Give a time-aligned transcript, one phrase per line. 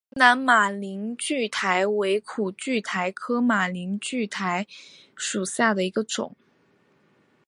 [0.09, 4.65] 湖南马铃苣苔为苦苣苔科马铃苣苔
[5.15, 6.35] 属下的一个种。